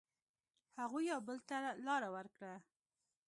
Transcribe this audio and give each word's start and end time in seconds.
هغوی 0.81 1.03
یو 1.11 1.19
بل 1.27 1.37
ته 1.49 1.57
لاره 1.85 2.09
ورکړه. 2.15 2.53